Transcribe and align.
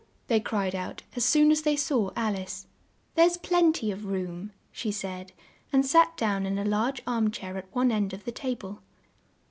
they 0.25 0.39
cried 0.39 0.73
out 0.73 1.03
as 1.15 1.23
soon 1.23 1.51
as 1.51 1.61
they 1.61 1.75
saw 1.75 2.09
Al 2.15 2.35
ice. 2.35 2.65
"There's 3.13 3.37
plen 3.37 3.71
ty 3.71 3.89
of 3.89 4.05
room," 4.05 4.51
she 4.71 4.91
said, 4.91 5.31
and 5.71 5.85
sat 5.85 6.17
down 6.17 6.47
in 6.47 6.57
a 6.57 6.65
large 6.65 7.03
arm 7.05 7.29
chair 7.29 7.55
at 7.55 7.69
one 7.75 7.91
end 7.91 8.11
of 8.11 8.25
the 8.25 8.31
table. 8.31 8.81